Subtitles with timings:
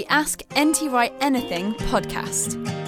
[0.00, 2.79] The Ask NT Wright Anything podcast.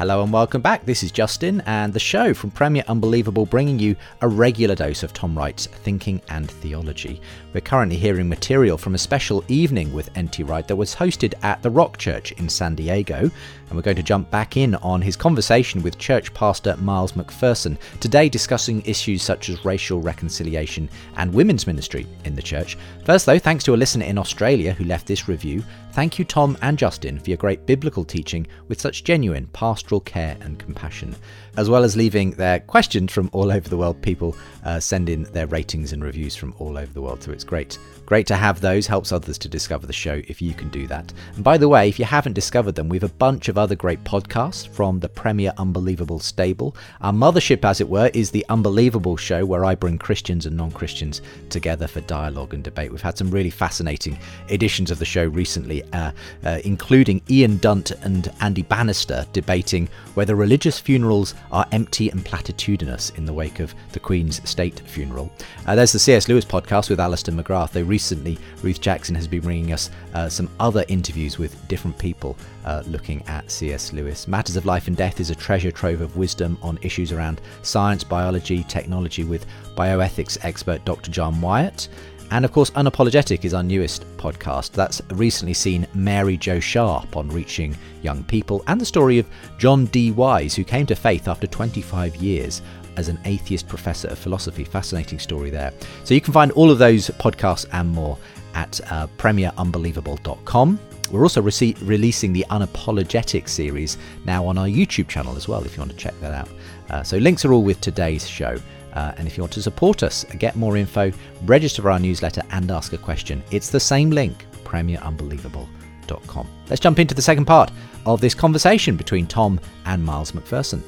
[0.00, 0.86] Hello and welcome back.
[0.86, 5.12] This is Justin and the show from Premier Unbelievable bringing you a regular dose of
[5.12, 7.20] Tom Wright's thinking and theology.
[7.52, 11.60] We're currently hearing material from a special evening with NT Wright that was hosted at
[11.60, 15.16] the Rock Church in San Diego, and we're going to jump back in on his
[15.16, 21.66] conversation with church pastor Miles McPherson, today discussing issues such as racial reconciliation and women's
[21.66, 22.78] ministry in the church.
[23.04, 25.62] First, though, thanks to a listener in Australia who left this review.
[25.92, 30.36] Thank you, Tom and Justin, for your great biblical teaching with such genuine pastoral care
[30.40, 31.16] and compassion
[31.56, 34.00] as well as leaving their questions from all over the world.
[34.02, 37.44] People uh, send in their ratings and reviews from all over the world, so it's
[37.44, 37.78] great.
[38.06, 38.86] Great to have those.
[38.86, 41.12] Helps others to discover the show if you can do that.
[41.36, 43.76] And by the way, if you haven't discovered them, we have a bunch of other
[43.76, 46.74] great podcasts from the Premier Unbelievable stable.
[47.02, 50.72] Our mothership, as it were, is the Unbelievable Show, where I bring Christians and non
[50.72, 52.90] Christians together for dialogue and debate.
[52.90, 54.18] We've had some really fascinating
[54.48, 56.10] editions of the show recently, uh,
[56.44, 59.79] uh, including Ian Dunt and Andy Bannister debating
[60.14, 65.32] whether religious funerals are empty and platitudinous in the wake of the Queen's state funeral.
[65.66, 66.28] Uh, there's the C.S.
[66.28, 67.72] Lewis podcast with Alister McGrath.
[67.72, 72.36] They recently, Ruth Jackson has been bringing us uh, some other interviews with different people
[72.64, 73.92] uh, looking at C.S.
[73.92, 74.28] Lewis.
[74.28, 78.04] Matters of Life and Death is a treasure trove of wisdom on issues around science,
[78.04, 81.10] biology, technology with bioethics expert Dr.
[81.10, 81.88] John Wyatt.
[82.30, 84.72] And of course, Unapologetic is our newest podcast.
[84.72, 89.26] That's recently seen Mary Jo Sharp on reaching young people, and the story of
[89.58, 90.10] John D.
[90.10, 92.62] Wise, who came to faith after 25 years
[92.96, 94.64] as an atheist professor of philosophy.
[94.64, 95.72] Fascinating story there.
[96.04, 98.16] So you can find all of those podcasts and more
[98.54, 100.78] at uh, premierunbelievable.com.
[101.10, 105.80] We're also releasing the Unapologetic series now on our YouTube channel as well, if you
[105.80, 106.48] want to check that out.
[106.88, 108.56] Uh, so links are all with today's show.
[108.94, 111.12] Uh, and if you want to support us, get more info,
[111.44, 116.48] register for our newsletter, and ask a question, it's the same link premierunbelievable.com.
[116.68, 117.72] Let's jump into the second part
[118.06, 120.82] of this conversation between Tom and Miles McPherson.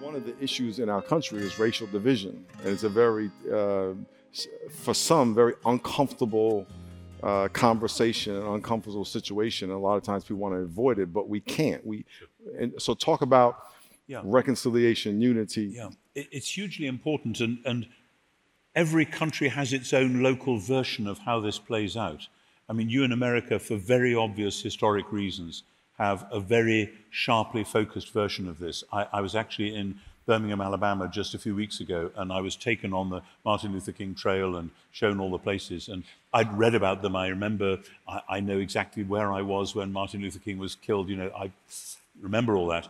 [0.00, 3.94] One of the issues in our country is racial division, and it's a very, uh,
[4.70, 6.66] for some, very uncomfortable
[7.22, 9.70] uh, conversation, an uncomfortable situation.
[9.70, 11.84] A lot of times people want to avoid it, but we can't.
[11.86, 12.04] We,
[12.58, 13.64] and so talk about
[14.06, 14.20] yeah.
[14.24, 15.72] reconciliation, unity.
[15.74, 17.86] Yeah, it's hugely important, and, and
[18.74, 22.28] every country has its own local version of how this plays out.
[22.68, 25.62] I mean, you in America, for very obvious historic reasons,
[25.98, 28.84] have a very sharply focused version of this.
[28.92, 32.54] I, I was actually in Birmingham, Alabama, just a few weeks ago, and I was
[32.54, 35.88] taken on the Martin Luther King Trail and shown all the places.
[35.88, 37.16] And I'd read about them.
[37.16, 41.08] I remember, I, I know exactly where I was when Martin Luther King was killed.
[41.08, 41.50] You know, I
[42.20, 42.88] remember all that.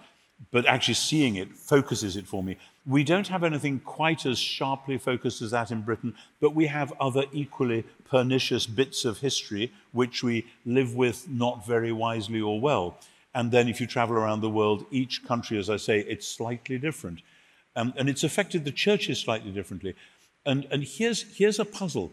[0.50, 2.56] But actually seeing it focuses it for me.
[2.84, 6.92] We don't have anything quite as sharply focused as that in Britain, but we have
[7.00, 12.98] other equally pernicious bits of history which we live with not very wisely or well.
[13.34, 16.78] And then if you travel around the world, each country, as I say, it's slightly
[16.78, 17.20] different.
[17.76, 19.94] Um, and it's affected the churches slightly differently.
[20.44, 22.12] And, and here's, here's a puzzle.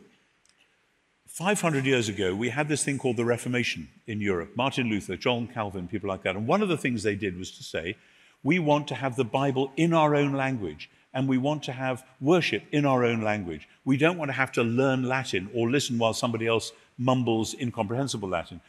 [1.27, 4.56] 500 years ago, we had this thing called the Reformation in Europe.
[4.56, 6.35] Martin Luther, John Calvin, people like that.
[6.35, 7.97] And one of the things they did was to say,
[8.44, 12.06] we want to have the Bible in our own language, and we want to have
[12.21, 13.67] worship in our own language.
[13.83, 18.29] We don't want to have to learn Latin or listen while somebody else mumbles incomprehensible
[18.29, 18.62] Latin.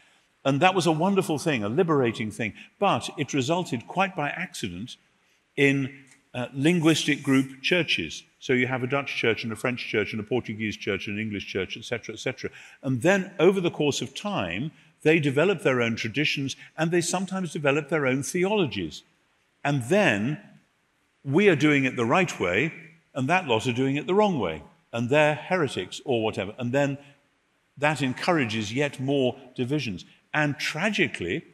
[0.47, 2.55] And that was a wonderful thing, a liberating thing.
[2.79, 4.97] But it resulted quite by accident
[5.57, 8.23] in uh, linguistic group churches.
[8.39, 11.17] So you have a Dutch church and a French church and a Portuguese church and
[11.17, 12.51] an English church, etc., etc.
[12.81, 14.71] And then over the course of time,
[15.03, 19.03] they develop their own traditions and they sometimes develop their own theologies.
[19.65, 20.39] And then
[21.25, 22.73] we are doing it the right way,
[23.15, 24.63] and that lot are doing it the wrong way,
[24.93, 26.55] and they're heretics or whatever.
[26.57, 26.99] And then
[27.79, 30.05] that encourages yet more divisions.
[30.37, 31.47] And tragically,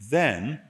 [0.00, 0.62] then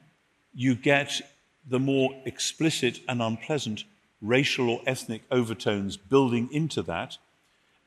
[0.53, 1.23] you get
[1.65, 3.85] the more explicit and unpleasant
[4.21, 7.19] racial or ethnic overtones building into that,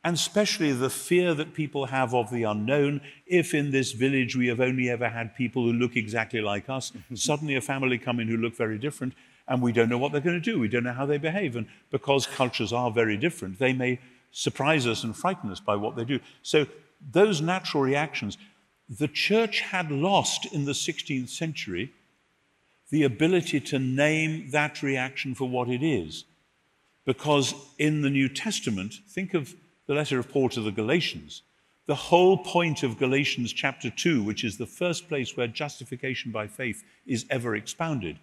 [0.01, 3.01] and especially the fear that people have of the unknown.
[3.27, 6.91] If in this village we have only ever had people who look exactly like us,
[6.91, 7.15] mm-hmm.
[7.15, 9.13] suddenly a family come in who look very different,
[9.49, 10.59] and we don't know what they're going to do.
[10.59, 11.57] We don't know how they behave.
[11.57, 13.99] And because cultures are very different, they may
[14.31, 16.21] surprise us and frighten us by what they do.
[16.41, 16.67] So
[17.11, 18.37] those natural reactions,
[18.99, 21.93] the church had lost in the 16th century
[22.89, 26.25] the ability to name that reaction for what it is.
[27.05, 29.55] Because in the New Testament, think of
[29.87, 31.41] the letter of Paul to the Galatians.
[31.85, 36.47] The whole point of Galatians chapter 2, which is the first place where justification by
[36.47, 38.19] faith is ever expounded,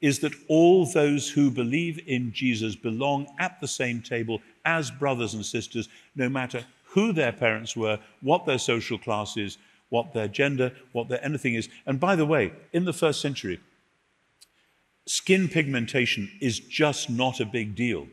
[0.00, 5.34] is that all those who believe in Jesus belong at the same table as brothers
[5.34, 9.58] and sisters, no matter who their parents were, what their social class is,
[9.92, 11.68] what their gender, what their anything is.
[11.84, 13.60] And by the way, in the first century,
[15.04, 18.06] skin pigmentation is just not a big deal.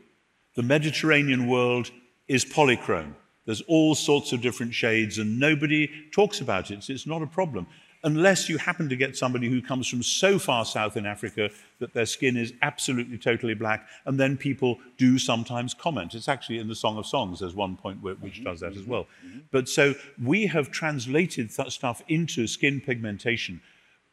[0.56, 1.90] The Mediterranean world
[2.28, 3.14] is polychrome.
[3.46, 6.90] There's all sorts of different shades, and nobody talks about it.
[6.90, 7.66] It's not a problem
[8.02, 11.92] unless you happen to get somebody who comes from so far south in Africa that
[11.92, 16.14] their skin is absolutely totally black, and then people do sometimes comment.
[16.14, 18.44] It's actually in the Song of Songs, there's one point where, which mm-hmm.
[18.44, 18.90] does that as mm-hmm.
[18.90, 19.06] well.
[19.24, 19.38] Mm-hmm.
[19.50, 23.60] But so we have translated that stuff into skin pigmentation.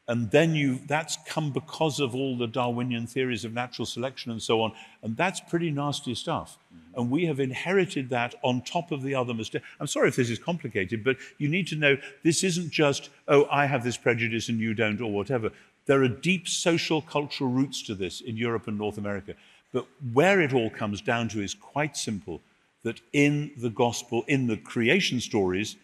[0.09, 4.41] And then you, that's come because of all the Darwinian theories of natural selection and
[4.41, 4.71] so on.
[5.01, 6.57] And that's pretty nasty stuff.
[6.73, 6.99] Mm-hmm.
[6.99, 9.65] And we have inherited that on top of the other mistakes.
[9.81, 13.47] I'm sorry if this is complicated, but you need to know this isn't just, oh,
[13.51, 15.51] I have this prejudice and you don't, or whatever.
[15.87, 19.33] There are deep social, cultural roots to this in Europe and North America.
[19.73, 22.41] But where it all comes down to is quite simple
[22.83, 25.75] that in the gospel, in the creation stories,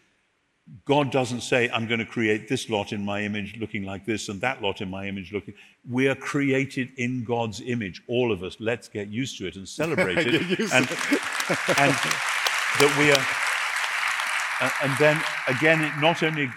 [0.85, 4.29] God doesn't say, I'm going to create this lot in my image looking like this
[4.29, 5.53] and that lot in my image looking.
[5.89, 8.55] We are created in God's image, all of us.
[8.59, 10.59] Let's get used to it and celebrate it.
[10.71, 10.87] and,
[11.77, 11.93] and
[12.79, 16.49] that we are, and then again, not only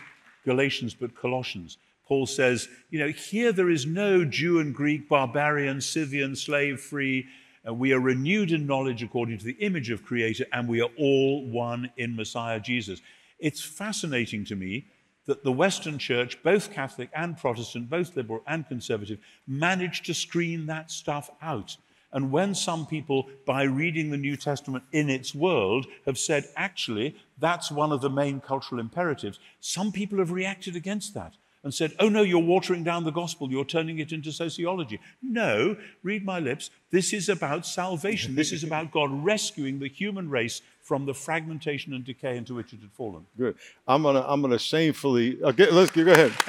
[0.44, 1.78] Galatians, but Colossians.
[2.06, 7.26] Paul says, you know, here there is no Jew and Greek, barbarian, Scythian, slave free.
[7.66, 10.90] Uh, we are renewed in knowledge according to the image of Creator, and we are
[10.96, 13.00] all one in Messiah Jesus.
[13.38, 14.86] It's fascinating to me
[15.26, 20.66] that the Western Church, both Catholic and Protestant, both liberal and conservative, managed to screen
[20.66, 21.76] that stuff out.
[22.12, 27.16] And when some people, by reading the New Testament in its world, have said, actually,
[27.38, 31.34] that's one of the main cultural imperatives, some people have reacted against that
[31.64, 35.00] and said, oh no, you're watering down the gospel, you're turning it into sociology.
[35.20, 36.70] No, read my lips.
[36.92, 38.36] This is about salvation.
[38.36, 42.72] This is about God rescuing the human race from the fragmentation and decay into which
[42.72, 43.26] it had fallen.
[43.36, 43.56] Good.
[43.88, 46.32] I'm gonna I'm gonna shamefully okay, let's go ahead.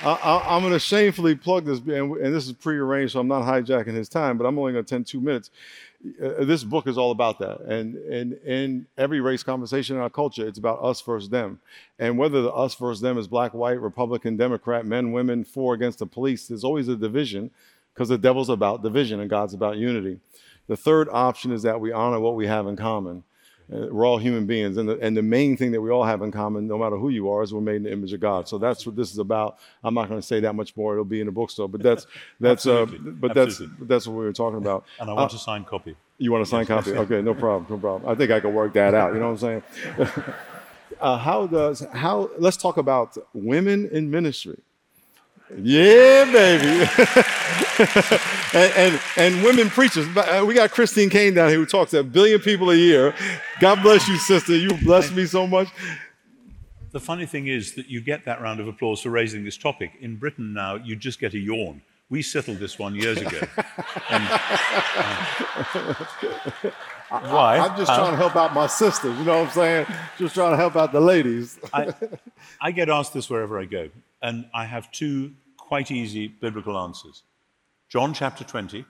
[0.00, 3.42] I, am going to shamefully plug this, and, and this is prearranged, so I'm not
[3.42, 5.50] hijacking his time, but I'm only going to attend two minutes.
[6.22, 7.62] Uh, this book is all about that.
[7.62, 11.58] And in every race conversation in our culture, it's about us versus them.
[11.98, 15.98] And whether the us versus them is black, white, Republican, Democrat, men, women, for, against
[15.98, 17.50] the police, there's always a division
[17.98, 20.20] because the devil's about division and God's about unity.
[20.68, 23.24] The third option is that we honor what we have in common.
[23.72, 26.22] Uh, we're all human beings, and the, and the main thing that we all have
[26.22, 28.48] in common, no matter who you are, is we're made in the image of God.
[28.48, 29.58] So that's what this is about.
[29.82, 31.68] I'm not going to say that much more; it'll be in the bookstore.
[31.68, 32.06] But that's
[32.40, 34.84] that's uh, but that's but that's what we were talking about.
[35.00, 35.96] And I want uh, a signed copy.
[36.18, 36.96] You want a signed yes, copy?
[37.04, 38.08] Okay, no problem, no problem.
[38.10, 39.12] I think I can work that out.
[39.12, 39.62] You know what I'm
[39.98, 40.12] saying?
[41.00, 42.30] uh, how does how?
[42.38, 44.60] Let's talk about women in ministry.
[45.56, 46.90] Yeah, baby.
[48.54, 50.06] and, and, and, women preachers.
[50.14, 53.14] Uh, we got Christine Caine down here who talks to a billion people a year.
[53.58, 54.54] God bless you, sister.
[54.54, 55.68] You blessed me so much.
[56.92, 59.92] The funny thing is that you get that round of applause for raising this topic.
[60.00, 61.80] In Britain now, you just get a yawn.
[62.10, 63.38] We settled this one years ago.
[64.10, 65.94] and, uh,
[67.10, 67.56] why?
[67.56, 69.18] I, am just trying to help out my sisters.
[69.18, 69.86] You know what I'm saying?
[70.18, 71.58] Just trying to help out the ladies.
[71.72, 71.94] I,
[72.60, 73.88] I get asked this wherever I go.
[74.22, 77.22] And I have two quite easy biblical answers.
[77.88, 78.84] John chapter 20,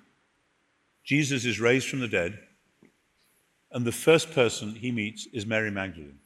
[1.05, 2.39] Jesus is raised from the dead,
[3.71, 6.19] and the first person he meets is Mary Magdalene.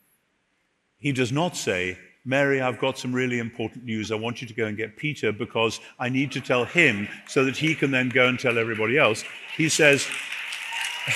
[0.99, 4.13] He does not say, Mary, I've got some really important news.
[4.13, 7.45] I want you to go and get Peter because I need to tell him so
[7.45, 9.25] that he can then go and tell everybody else.
[9.57, 10.07] He says,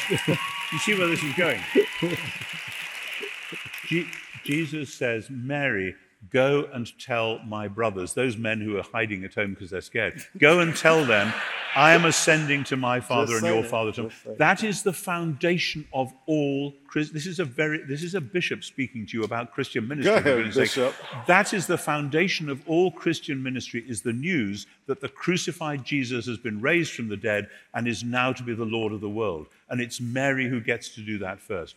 [0.72, 1.60] You see where this is going?
[4.44, 5.94] Jesus says, Mary,
[6.30, 10.24] Go and tell my brothers, those men who are hiding at home because they're scared,
[10.38, 11.32] go and tell them,
[11.76, 13.70] I am ascending to my Father Just and your saying.
[13.70, 13.92] Father.
[13.92, 16.72] To that is the foundation of all.
[16.94, 17.84] This is a very.
[17.84, 20.22] This is a bishop speaking to you about Christian ministry.
[20.22, 20.54] Go ahead.
[20.54, 20.94] Bishop.
[21.26, 23.84] That is the foundation of all Christian ministry.
[23.86, 28.02] Is the news that the crucified Jesus has been raised from the dead and is
[28.02, 29.46] now to be the Lord of the world.
[29.68, 31.76] And it's Mary who gets to do that first.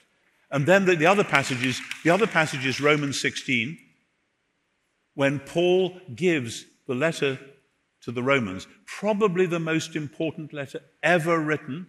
[0.49, 1.81] And then the, the other passages.
[2.05, 3.77] The other passage is Romans 16
[5.19, 7.37] when Paul gives the letter
[8.03, 11.87] to the Romans, probably the most important letter ever written,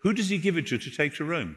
[0.00, 1.56] who does he give it to to take to Rome?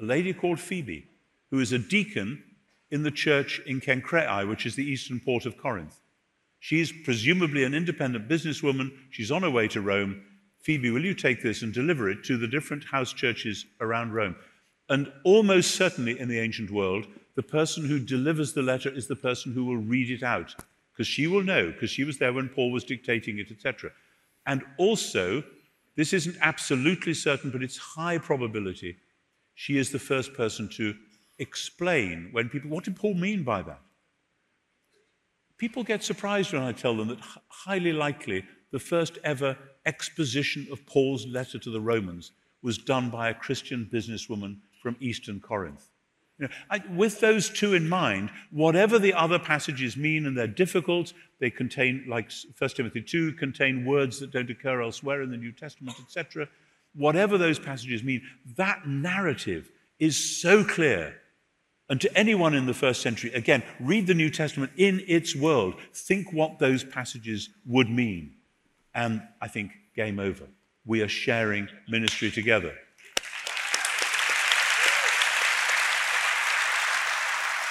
[0.00, 1.06] A lady called Phoebe,
[1.52, 2.42] who is a deacon
[2.90, 6.00] in the church in Cenchreae, which is the eastern port of Corinth.
[6.58, 8.90] She's presumably an independent businesswoman.
[9.10, 10.20] She's on her way to Rome.
[10.62, 14.34] Phoebe, will you take this and deliver it to the different house churches around Rome?
[14.88, 19.16] And almost certainly in the ancient world, the person who delivers the letter is the
[19.16, 20.54] person who will read it out,
[20.92, 23.90] because she will know, because she was there when Paul was dictating it, etc.
[24.46, 25.42] And also,
[25.96, 28.96] this isn't absolutely certain, but it's high probability,
[29.54, 30.94] she is the first person to
[31.38, 33.80] explain when people, what did Paul mean by that?
[35.56, 40.84] People get surprised when I tell them that highly likely the first ever exposition of
[40.86, 45.90] Paul's letter to the Romans was done by a Christian businesswoman from Eastern Corinth.
[46.38, 50.46] You know, I, with those two in mind, whatever the other passages mean, and they're
[50.46, 55.36] difficult, they contain, like 1 Timothy 2, contain words that don't occur elsewhere in the
[55.36, 56.48] New Testament, etc.
[56.94, 58.22] Whatever those passages mean,
[58.56, 61.14] that narrative is so clear
[61.88, 65.74] and to anyone in the first century, again, read the New Testament in its world.
[65.92, 68.32] Think what those passages would mean.
[68.94, 70.44] And I think game over.
[70.86, 72.74] We are sharing ministry together.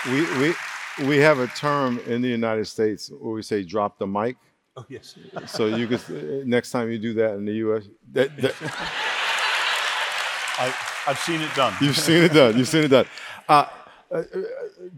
[0.06, 0.54] We, we,
[1.08, 4.36] we have a term in the United States where we say drop the mic.
[4.76, 5.16] Oh, yes.
[5.46, 8.56] So you could, uh, next time you do that in the U.S., that, that,
[10.60, 10.74] I,
[11.08, 11.74] I've seen it done.
[11.80, 12.58] you've seen it done.
[12.58, 13.06] You've seen it done.
[13.48, 13.66] Uh,
[14.12, 14.24] uh,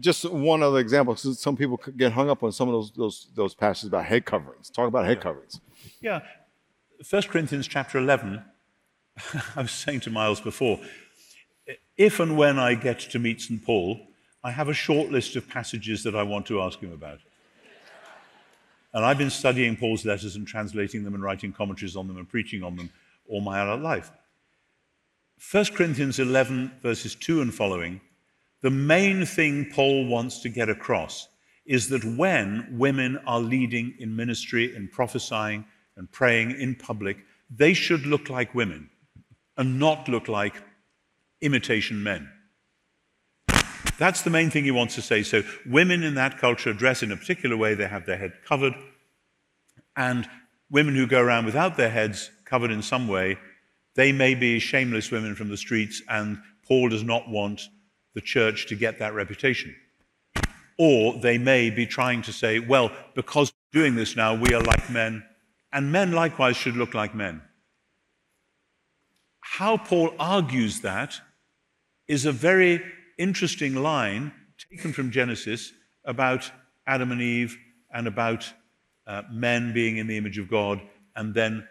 [0.00, 1.14] just one other example.
[1.16, 4.70] Some people get hung up on some of those, those, those passages about head coverings.
[4.70, 5.60] Talk about head coverings.
[6.00, 6.20] Yeah.
[7.08, 8.42] 1 Corinthians chapter 11,
[9.56, 10.80] I was saying to Miles before,
[11.96, 13.64] if and when I get to meet St.
[13.64, 14.05] Paul,
[14.46, 17.18] I have a short list of passages that I want to ask him about.
[18.94, 22.28] And I've been studying Paul's letters and translating them and writing commentaries on them and
[22.28, 22.90] preaching on them
[23.28, 24.12] all my adult life.
[25.50, 28.00] 1 Corinthians 11, verses 2 and following,
[28.62, 31.26] the main thing Paul wants to get across
[31.64, 35.64] is that when women are leading in ministry and prophesying
[35.96, 37.16] and praying in public,
[37.50, 38.90] they should look like women
[39.56, 40.62] and not look like
[41.40, 42.30] imitation men.
[43.98, 45.22] That's the main thing he wants to say.
[45.22, 48.74] So, women in that culture dress in a particular way, they have their head covered,
[49.96, 50.28] and
[50.70, 53.38] women who go around without their heads covered in some way,
[53.94, 57.62] they may be shameless women from the streets, and Paul does not want
[58.14, 59.74] the church to get that reputation.
[60.78, 64.60] Or they may be trying to say, well, because we're doing this now, we are
[64.60, 65.24] like men,
[65.72, 67.40] and men likewise should look like men.
[69.40, 71.14] How Paul argues that
[72.08, 72.82] is a very
[73.18, 74.32] interesting line
[74.70, 75.72] taken from Genesis
[76.04, 76.50] about
[76.86, 77.56] Adam and Eve
[77.92, 78.50] and about
[79.06, 80.80] uh, men being in the image of God
[81.14, 81.66] and then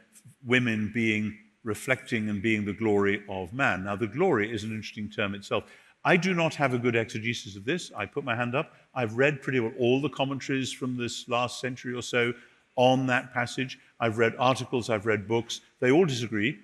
[0.45, 3.83] women being reflecting and being the glory of man.
[3.83, 5.63] Now, the glory is an interesting term itself.
[6.03, 7.91] I do not have a good exegesis of this.
[7.95, 8.73] I put my hand up.
[8.93, 12.33] I've read pretty well all the commentaries from this last century or so
[12.75, 13.79] on that passage.
[13.99, 15.61] I've read articles, I've read books.
[15.79, 16.59] They all disagree.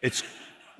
[0.00, 0.22] It's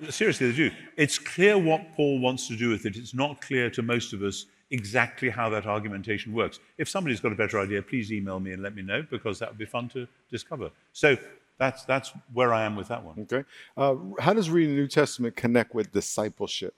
[0.09, 0.71] seriously, they do.
[0.97, 2.97] It's clear what Paul wants to do with it.
[2.97, 6.61] It's not clear to most of us exactly how that argumentation works.
[6.79, 9.49] If somebody's got a better idea, please email me and let me know because that
[9.51, 10.71] would be fun to discover.
[10.93, 11.17] So
[11.59, 13.21] that's, that's where I am with that one.
[13.21, 13.45] Okay.
[13.77, 16.75] Uh, how does reading the New Testament connect with discipleship?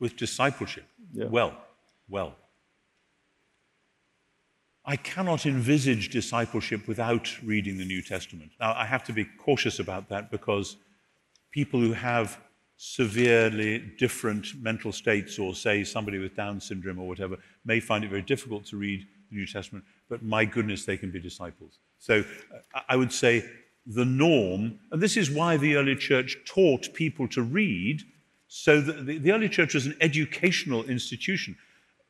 [0.00, 1.26] With discipleship, Yeah.
[1.26, 1.56] well,
[2.08, 2.34] well.
[4.84, 8.50] I cannot envisage discipleship without reading the New Testament.
[8.58, 10.76] Now, I have to be cautious about that because
[11.52, 12.38] people who have
[12.76, 18.10] severely different mental states, or say somebody with Down syndrome or whatever, may find it
[18.10, 21.78] very difficult to read the New Testament, but my goodness, they can be disciples.
[21.98, 22.24] So
[22.74, 23.44] uh, I would say
[23.86, 28.02] the norm, and this is why the early church taught people to read,
[28.48, 31.56] so that the, the early church was an educational institution.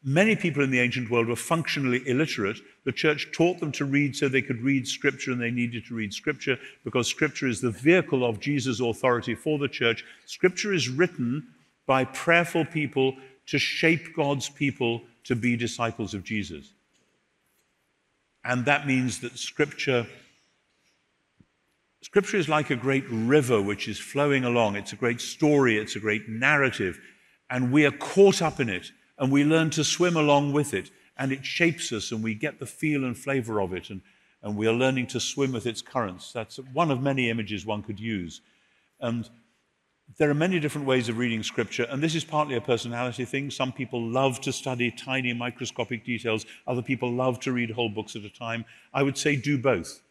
[0.05, 2.59] Many people in the ancient world were functionally illiterate.
[2.85, 5.95] The church taught them to read so they could read Scripture, and they needed to
[5.95, 10.05] read Scripture because Scripture is the vehicle of Jesus' authority for the church.
[10.27, 11.47] Scripture is written
[11.87, 13.17] by prayerful people
[13.47, 16.73] to shape God's people to be disciples of Jesus.
[18.45, 20.07] And that means that Scripture.
[22.03, 24.75] Scripture is like a great river which is flowing along.
[24.75, 26.99] It's a great story, it's a great narrative,
[27.49, 28.91] and we are caught up in it,
[29.23, 32.59] and we learn to swim along with it, and it shapes us, and we get
[32.59, 34.01] the feel and flavor of it, and,
[34.43, 36.33] and we are learning to swim with its currents.
[36.33, 38.41] That's one of many images one could use.
[38.99, 39.31] And
[40.19, 43.53] there are many different ways of reading scripture, and this is partly a personality thing.
[43.53, 48.17] Some people love to study tiny microscopic details, other people love to read whole books
[48.17, 48.65] at a time.
[48.93, 50.03] I would say do both.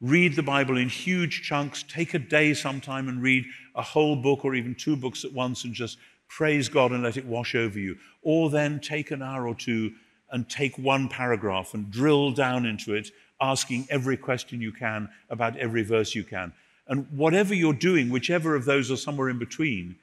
[0.00, 3.44] Read the Bible in huge chunks, take a day sometime and read
[3.76, 5.98] a whole book or even two books at once and just
[6.30, 7.96] praise God and let it wash over you.
[8.22, 9.92] Or then take an hour or two
[10.30, 13.10] and take one paragraph and drill down into it,
[13.40, 16.52] asking every question you can about every verse you can.
[16.86, 19.96] And whatever you're doing, whichever of those are somewhere in between,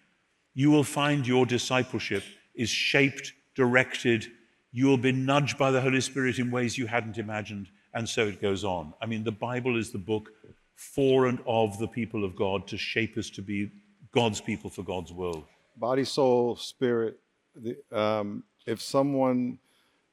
[0.53, 2.24] you will find your discipleship
[2.55, 4.27] is shaped, directed.
[4.72, 7.69] You will be nudged by the Holy Spirit in ways you hadn't imagined.
[7.93, 8.93] And so it goes on.
[9.01, 10.31] I mean, the Bible is the book
[10.75, 13.72] for and of the people of God to shape us to be
[14.12, 15.46] God's people for God's world.
[15.77, 17.19] Body, soul, spirit.
[17.55, 19.60] The, um, if someone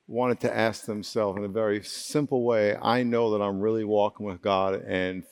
[0.06, 4.26] wanted to ask themselves in a very simple way, I know that I'm really walking
[4.26, 5.24] with God and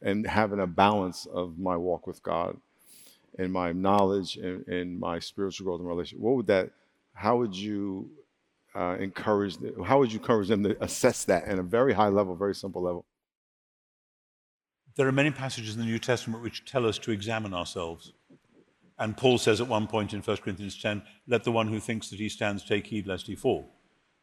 [0.00, 2.56] and having a balance of my walk with God
[3.38, 6.22] and my knowledge and, and my spiritual growth and relationship.
[6.22, 6.70] What would that?
[7.14, 8.10] How would you
[8.74, 9.56] uh, encourage?
[9.84, 12.82] How would you encourage them to assess that in a very high level, very simple
[12.82, 13.04] level?
[14.94, 18.12] There are many passages in the New Testament which tell us to examine ourselves.
[19.02, 22.08] And Paul says at one point in 1 Corinthians 10, let the one who thinks
[22.10, 23.68] that he stands take heed lest he fall.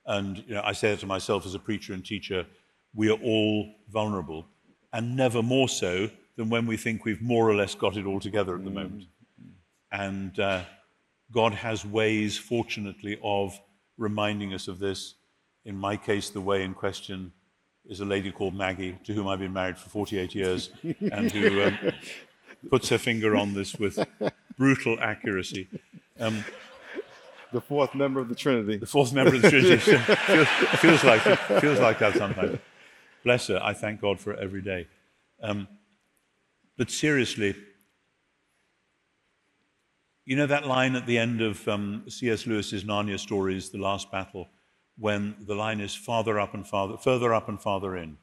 [0.06, 2.46] And you know, I say it to myself as a preacher and teacher
[2.96, 4.48] we are all vulnerable,
[4.94, 8.22] and never more so than when we think we've more or less got it all
[8.22, 9.04] together at the moment.
[9.92, 10.64] And uh,
[11.30, 13.60] God has ways, fortunately, of
[13.98, 15.16] reminding us of this.
[15.66, 17.34] In my case, the way in question
[17.86, 20.72] is a lady called Maggie, to whom I've been married for 48 years,
[21.12, 21.78] and who um,
[22.70, 24.00] puts her finger on this with
[24.60, 25.68] brutal accuracy.
[26.20, 26.44] Um,
[27.54, 28.78] the fourth member of the Trinity.
[28.78, 30.48] The fourth member of the Trinity feels,
[30.80, 31.22] feels, like
[31.62, 32.60] feels like that sometimes.
[33.24, 33.60] Bless her.
[33.64, 34.88] I thank God for it every day.
[35.42, 35.68] Um,
[36.78, 37.56] but seriously,
[40.26, 42.46] you know that line at the end of um, C.S.
[42.46, 44.50] Lewis's Narnia stories, The Last Battle,
[44.98, 48.18] when the line is farther up and farther, further up and farther in.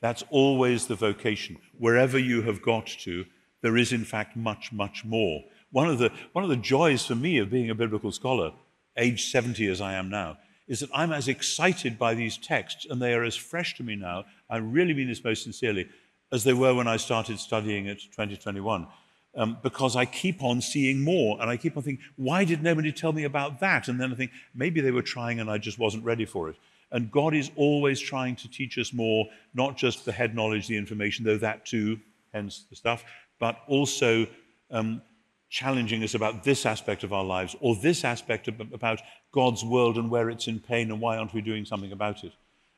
[0.00, 1.58] That's always the vocation.
[1.76, 3.26] Wherever you have got to,
[3.62, 5.42] there is in fact much, much more.
[5.76, 8.52] One of, the, one of the joys for me of being a biblical scholar,
[8.96, 12.98] age 70 as I am now, is that I'm as excited by these texts and
[12.98, 15.86] they are as fresh to me now, I really mean this most sincerely,
[16.32, 18.86] as they were when I started studying at 2021.
[19.34, 22.90] Um, because I keep on seeing more and I keep on thinking, why did nobody
[22.90, 23.88] tell me about that?
[23.88, 26.56] And then I think, maybe they were trying and I just wasn't ready for it.
[26.90, 30.78] And God is always trying to teach us more, not just the head knowledge, the
[30.78, 32.00] information, though that too,
[32.32, 33.04] hence the stuff,
[33.38, 34.26] but also
[34.70, 35.02] um,
[35.48, 39.00] challenging us about this aspect of our lives or this aspect of, about
[39.32, 42.32] God's world and where it's in pain and why aren't we doing something about it.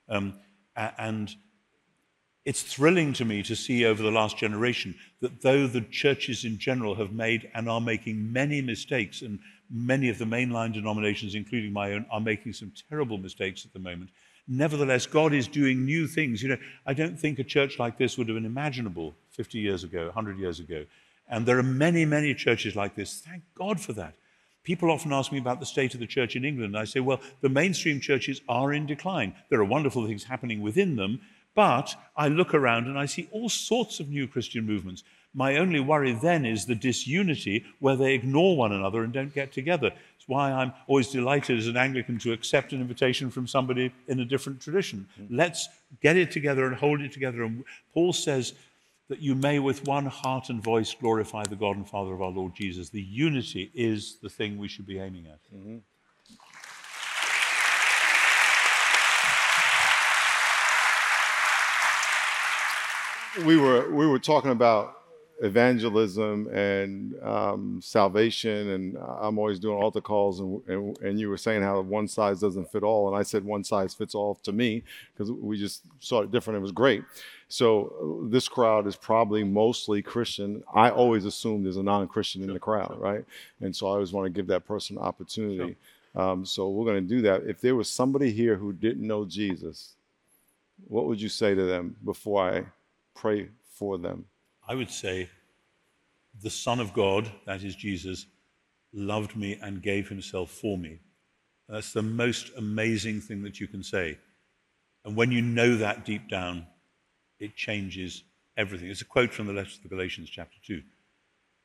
[0.08, 0.34] Um,
[0.76, 1.34] and
[2.44, 6.58] it's thrilling to me to see over the last generation that though the churches in
[6.58, 9.38] general have made and are making many mistakes, and
[9.70, 13.78] many of the mainline denominations, including my own, are making some terrible mistakes at the
[13.78, 14.10] moment,
[14.46, 16.42] nevertheless, God is doing new things.
[16.42, 19.84] You know, I don't think a church like this would have been imaginable 50 years
[19.84, 20.84] ago, 100 years ago.
[21.28, 23.20] And there are many, many churches like this.
[23.20, 24.14] Thank God for that.
[24.64, 26.76] People often ask me about the state of the church in England.
[26.76, 29.34] I say, well, the mainstream churches are in decline.
[29.48, 31.20] There are wonderful things happening within them,
[31.54, 35.04] but I look around and I see all sorts of new Christian movements.
[35.34, 39.52] My only worry then is the disunity where they ignore one another and don't get
[39.52, 39.92] together.
[40.16, 44.20] It's why I'm always delighted as an Anglican to accept an invitation from somebody in
[44.20, 45.06] a different tradition.
[45.20, 45.36] Mm-hmm.
[45.36, 45.68] Let's
[46.02, 47.42] get it together and hold it together.
[47.42, 48.54] And Paul says,
[49.08, 52.30] that you may with one heart and voice glorify the God and Father of our
[52.30, 52.90] Lord Jesus.
[52.90, 55.38] The unity is the thing we should be aiming at.
[55.54, 55.78] Mm-hmm.
[63.46, 64.98] We were we were talking about
[65.40, 71.36] evangelism and um, salvation, and I'm always doing altar calls, and, and, and you were
[71.36, 74.52] saying how one size doesn't fit all, and I said one size fits all to
[74.52, 76.58] me because we just saw it different.
[76.58, 77.04] It was great.
[77.48, 80.62] So uh, this crowd is probably mostly Christian.
[80.74, 83.24] I always assume there's a non-Christian in the crowd, right?
[83.60, 85.76] And so I always want to give that person an opportunity.
[86.14, 87.44] Um, so we're going to do that.
[87.44, 89.94] If there was somebody here who didn't know Jesus,
[90.86, 92.64] what would you say to them before I
[93.14, 94.26] pray for them?
[94.66, 95.30] I would say
[96.42, 98.26] the Son of God, that is Jesus,
[98.92, 100.98] loved me and gave himself for me.
[101.68, 104.18] That's the most amazing thing that you can say.
[105.04, 106.66] And when you know that deep down,
[107.38, 108.24] it changes
[108.56, 108.88] everything.
[108.88, 110.82] It's a quote from the letter to the Galatians, chapter 2.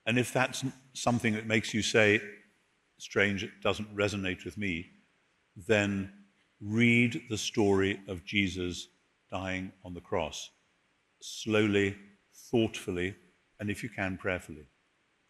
[0.06, 2.22] And if that's something that makes you say,
[2.98, 4.88] strange, it doesn't resonate with me,
[5.56, 6.12] then
[6.62, 8.88] read the story of Jesus
[9.32, 10.50] dying on the cross
[11.22, 11.96] slowly,
[12.52, 13.16] thoughtfully,
[13.60, 14.68] and if you can, prayerfully,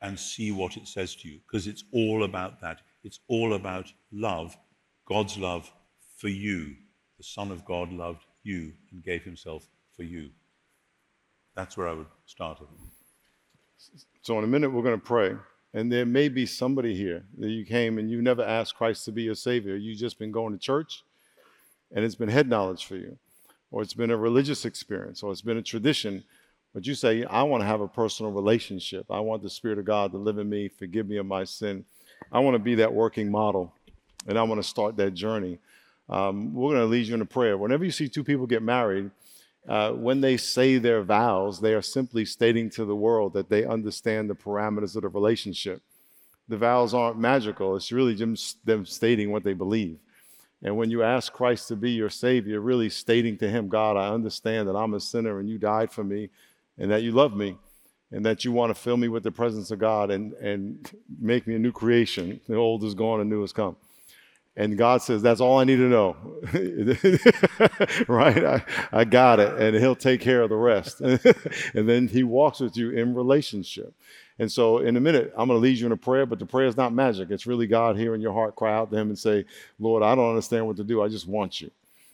[0.02, 2.82] and see what it says to you, because it's all about that.
[3.04, 4.58] It's all about love,
[5.06, 5.72] God's love
[6.18, 6.76] for you.
[7.18, 10.30] The Son of God loved you and gave himself for you.
[11.56, 12.60] That's where I would start.
[12.62, 12.68] it.
[14.22, 15.36] So, in a minute, we're going to pray.
[15.74, 19.12] And there may be somebody here that you came and you never asked Christ to
[19.12, 19.76] be your Savior.
[19.76, 21.04] You've just been going to church
[21.94, 23.18] and it's been head knowledge for you,
[23.72, 26.24] or it's been a religious experience, or it's been a tradition.
[26.74, 29.06] But you say, I want to have a personal relationship.
[29.12, 31.86] I want the Spirit of God to live in me, forgive me of my sin.
[32.32, 33.74] I want to be that working model,
[34.28, 35.60] and I want to start that journey.
[36.10, 37.58] Um, we're going to lead you in a prayer.
[37.58, 39.12] Whenever you see two people get married,
[39.68, 43.64] uh, when they say their vows, they are simply stating to the world that they
[43.64, 45.82] understand the parameters of the relationship.
[46.50, 50.00] The vows aren't magical, it's really just them stating what they believe.
[50.62, 54.10] And when you ask Christ to be your Savior, really stating to Him, God, I
[54.10, 56.30] understand that I'm a sinner and you died for me
[56.78, 57.58] and that you love me
[58.12, 61.48] and that you want to fill me with the presence of God and, and make
[61.48, 62.40] me a new creation.
[62.48, 63.76] The old is gone and new has come.
[64.56, 66.16] And God says, That's all I need to know.
[68.08, 68.44] right?
[68.46, 69.60] I, I got it.
[69.60, 71.02] And He'll take care of the rest.
[71.74, 73.94] and then He walks with you in relationship.
[74.40, 76.46] And so, in a minute, I'm going to lead you in a prayer, but the
[76.46, 77.30] prayer is not magic.
[77.32, 79.46] It's really God hearing your heart cry out to Him and say,
[79.80, 81.02] Lord, I don't understand what to do.
[81.02, 81.72] I just want you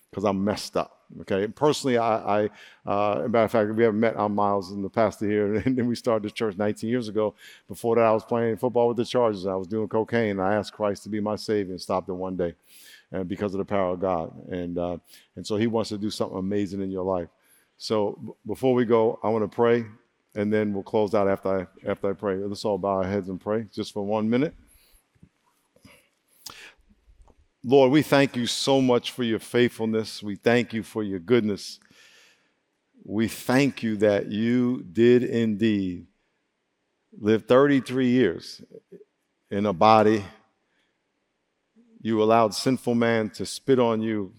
[0.09, 0.99] because I'm messed up.
[1.21, 1.47] Okay.
[1.47, 2.49] Personally, I, I
[2.85, 5.87] uh, matter of fact, we haven't met on Miles in the past year, and then
[5.87, 7.35] we started this church 19 years ago.
[7.67, 9.45] Before that, I was playing football with the Chargers.
[9.45, 10.39] I was doing cocaine.
[10.39, 12.53] I asked Christ to be my Savior and stopped it one day,
[13.11, 14.31] and because of the power of God.
[14.49, 14.97] And uh,
[15.35, 17.29] and so He wants to do something amazing in your life.
[17.77, 19.85] So b- before we go, I want to pray,
[20.35, 22.35] and then we'll close out after I after I pray.
[22.35, 24.53] Let's all bow our heads and pray just for one minute.
[27.63, 30.23] Lord, we thank you so much for your faithfulness.
[30.23, 31.79] We thank you for your goodness.
[33.03, 36.07] We thank you that you did indeed
[37.19, 38.61] live 33 years
[39.51, 40.23] in a body.
[42.01, 44.31] You allowed sinful man to spit on you,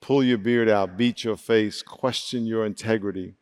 [0.00, 3.34] pull your beard out, beat your face, question your integrity,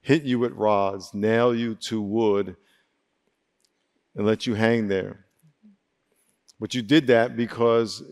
[0.00, 2.56] hit you with rods, nail you to wood,
[4.16, 5.24] and let you hang there.
[6.58, 8.02] But you did that because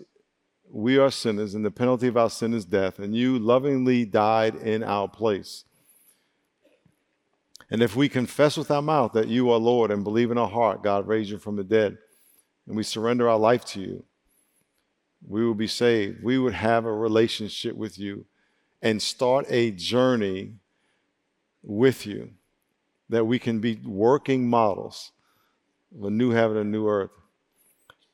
[0.72, 4.54] we are sinners, and the penalty of our sin is death, and you lovingly died
[4.56, 5.64] in our place.
[7.70, 10.48] And if we confess with our mouth that you are Lord and believe in our
[10.48, 11.98] heart God raised you from the dead,
[12.66, 14.04] and we surrender our life to you,
[15.26, 16.22] we will be saved.
[16.22, 18.24] We would have a relationship with you
[18.80, 20.54] and start a journey
[21.62, 22.30] with you
[23.11, 25.12] that we can be working models
[25.96, 27.11] of a new heaven and new earth.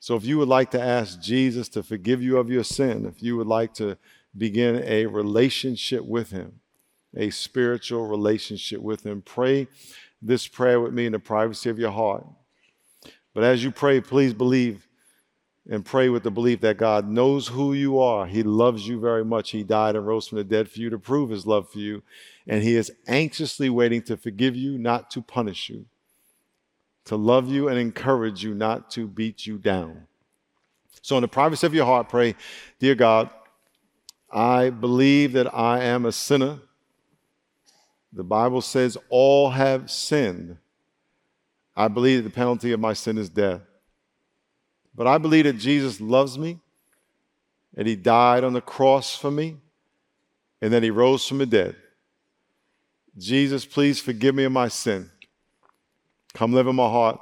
[0.00, 3.22] So if you would like to ask Jesus to forgive you of your sin, if
[3.22, 3.96] you would like to
[4.36, 6.60] begin a relationship with him,
[7.16, 9.66] a spiritual relationship with him, pray
[10.22, 12.24] this prayer with me in the privacy of your heart.
[13.34, 14.86] But as you pray, please believe
[15.70, 18.26] and pray with the belief that God knows who you are.
[18.26, 19.50] He loves you very much.
[19.50, 22.02] He died and rose from the dead for you to prove his love for you.
[22.46, 25.86] And he is anxiously waiting to forgive you, not to punish you
[27.08, 30.06] to love you and encourage you, not to beat you down.
[31.00, 32.34] So, in the privacy of your heart, pray,
[32.78, 33.30] Dear God,
[34.30, 36.58] I believe that I am a sinner.
[38.12, 40.58] The Bible says all have sinned.
[41.74, 43.62] I believe that the penalty of my sin is death.
[44.94, 46.58] But I believe that Jesus loves me,
[47.74, 49.56] and He died on the cross for me,
[50.60, 51.74] and then He rose from the dead.
[53.16, 55.10] Jesus, please forgive me of my sin.
[56.38, 57.20] Come live in my heart.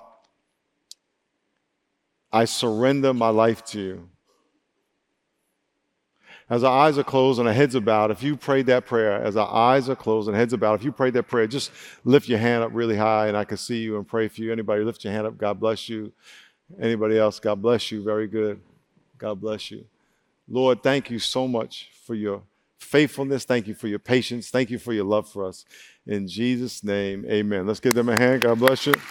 [2.31, 4.09] I surrender my life to you.
[6.51, 9.15] As our eyes are closed and our heads are bowed, if you prayed that prayer,
[9.15, 11.71] as our eyes are closed and heads are bowed, if you prayed that prayer, just
[12.05, 14.53] lift your hand up really high and I can see you and pray for you.
[14.53, 16.13] Anybody lift your hand up, God bless you.
[16.79, 18.05] Anybody else, God bless you.
[18.05, 18.61] Very good.
[19.17, 19.87] God bless you.
[20.47, 22.43] Lord, thank you so much for your
[22.79, 23.45] faithfulness.
[23.45, 24.51] Thank you for your patience.
[24.51, 25.65] Thank you for your love for us.
[26.07, 27.67] In Jesus' name, amen.
[27.67, 28.43] Let's give them a hand.
[28.43, 28.95] God bless you.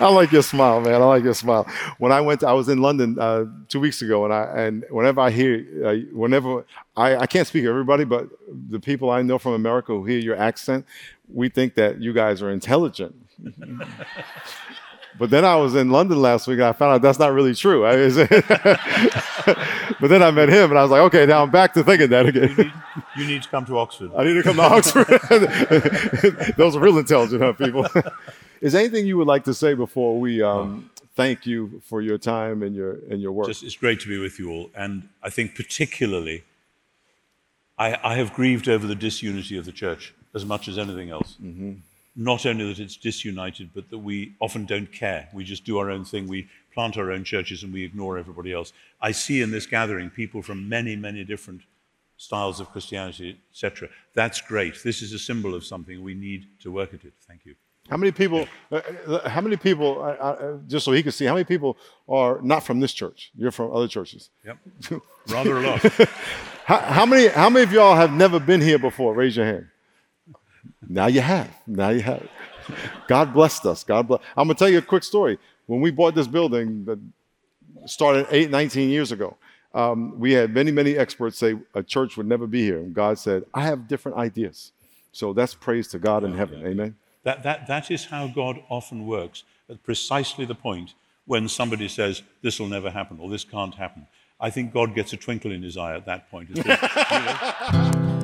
[0.00, 0.94] I like your smile, man.
[0.94, 1.64] I like your smile.
[1.98, 4.84] When I went, to, I was in London uh, two weeks ago, and I and
[4.90, 6.64] whenever I hear, uh, whenever
[6.96, 8.28] I, I can't speak to everybody, but
[8.70, 10.86] the people I know from America who hear your accent,
[11.28, 13.14] we think that you guys are intelligent.
[15.20, 17.54] But then I was in London last week and I found out that's not really
[17.54, 17.82] true.
[17.82, 17.98] but
[20.00, 22.24] then I met him and I was like, okay, now I'm back to thinking that
[22.24, 22.48] again.
[22.48, 22.72] You need,
[23.18, 24.12] you need to come to Oxford.
[24.16, 26.54] I need to come to Oxford.
[26.56, 27.86] Those are real intelligent huh, people.
[28.62, 32.62] Is anything you would like to say before we um, thank you for your time
[32.62, 33.48] and your and your work?
[33.48, 36.44] Just, it's great to be with you all, and I think particularly,
[37.78, 41.36] I, I have grieved over the disunity of the church as much as anything else.
[41.42, 41.72] Mm-hmm
[42.20, 45.26] not only that it's disunited, but that we often don't care.
[45.32, 46.28] We just do our own thing.
[46.28, 48.74] We plant our own churches and we ignore everybody else.
[49.00, 51.62] I see in this gathering people from many, many different
[52.18, 53.88] styles of Christianity, etc.
[54.12, 54.82] That's great.
[54.84, 56.02] This is a symbol of something.
[56.02, 57.14] We need to work at it.
[57.26, 57.54] Thank you.
[57.88, 58.46] How many people?
[58.70, 60.02] Uh, uh how many people?
[60.02, 63.30] Uh, uh, just so he can see, how many people are not from this church?
[63.34, 64.28] You're from other churches.
[64.44, 64.58] Yep,
[65.28, 65.80] rather a lot.
[66.66, 67.28] how, how, many?
[67.28, 69.14] How many of y'all have never been here before?
[69.14, 69.68] Raise your hand.
[70.88, 71.50] Now you have.
[71.66, 72.28] Now you have.
[73.08, 73.84] God blessed us.
[73.84, 74.20] God bless.
[74.36, 75.38] I'm going to tell you a quick story.
[75.66, 76.98] When we bought this building that
[77.86, 79.36] started eight, 19 years ago,
[79.72, 82.78] um, we had many, many experts say a church would never be here.
[82.78, 84.72] And God said, I have different ideas.
[85.12, 86.66] So that's praise to God in heaven.
[86.66, 86.96] Amen.
[87.22, 90.94] That, that, that is how God often works at precisely the point
[91.26, 94.06] when somebody says, This will never happen or this can't happen.
[94.40, 96.48] I think God gets a twinkle in his eye at that point.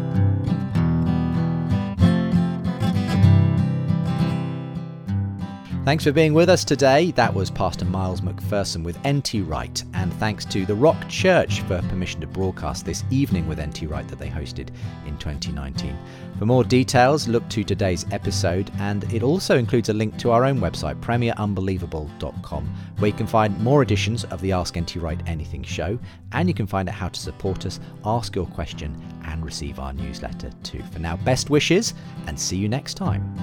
[5.86, 7.12] Thanks for being with us today.
[7.12, 11.80] That was Pastor Miles McPherson with NT Wright, and thanks to the Rock Church for
[11.82, 14.70] permission to broadcast this evening with NT Wright that they hosted
[15.06, 15.96] in 2019.
[16.40, 20.44] For more details, look to today's episode, and it also includes a link to our
[20.44, 22.66] own website, premierunbelievable.com,
[22.98, 25.96] where you can find more editions of the Ask NT Wright Anything show,
[26.32, 29.92] and you can find out how to support us, ask your question, and receive our
[29.92, 30.82] newsletter too.
[30.90, 31.94] For now, best wishes,
[32.26, 33.36] and see you next time.